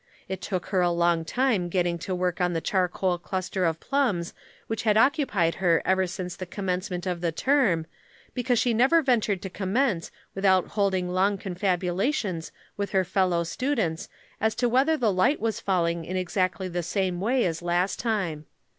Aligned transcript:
It 0.27 0.41
took 0.41 0.65
her 0.73 0.81
a 0.81 0.89
long 0.89 1.23
time 1.23 1.69
getting 1.69 1.99
to 1.99 2.15
work 2.15 2.41
on 2.41 2.53
the 2.53 2.59
charcoal 2.59 3.19
cluster 3.19 3.65
of 3.65 3.79
plums 3.79 4.33
which 4.65 4.81
had 4.81 4.97
occupied 4.97 5.53
her 5.61 5.79
ever 5.85 6.07
since 6.07 6.35
the 6.35 6.47
commencement 6.47 7.05
of 7.05 7.21
the 7.21 7.31
term, 7.31 7.85
because 8.33 8.57
she 8.57 8.73
never 8.73 9.03
ventured 9.03 9.43
to 9.43 9.49
commence 9.51 10.09
without 10.33 10.69
holding 10.69 11.07
long 11.07 11.37
confabulations 11.37 12.51
with 12.75 12.93
her 12.93 13.03
fellow 13.05 13.43
students 13.43 14.09
as 14.39 14.55
to 14.55 14.67
whether 14.67 14.97
the 14.97 15.13
light 15.13 15.39
was 15.39 15.59
falling 15.59 16.03
in 16.03 16.17
exactly 16.17 16.67
the 16.67 16.81
same 16.81 17.21
way 17.21 17.45
as 17.45 17.61
last 17.61 17.99
time. 17.99 18.47